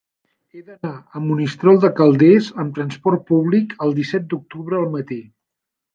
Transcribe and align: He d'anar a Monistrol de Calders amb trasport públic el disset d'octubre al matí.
He 0.53 0.61
d'anar 0.69 0.93
a 1.17 1.21
Monistrol 1.25 1.77
de 1.83 1.91
Calders 2.01 2.49
amb 2.63 2.73
trasport 2.79 3.27
públic 3.33 3.77
el 3.89 3.97
disset 4.01 4.29
d'octubre 4.33 4.79
al 4.81 4.93
matí. 4.99 5.21